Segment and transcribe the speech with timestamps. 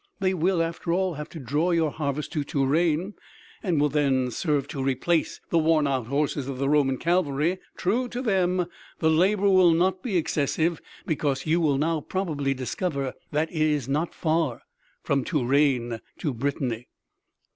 [0.19, 3.13] "They will, after all, have to draw your harvest to Touraine,
[3.61, 7.59] and will then serve to replace the worn out horses of the Roman cavalry....
[7.77, 8.65] True, to them,
[8.97, 10.81] the labor will not be excessive...
[11.05, 14.63] because you will now probably discover that it is not far
[15.03, 16.87] from Touraine to Britanny."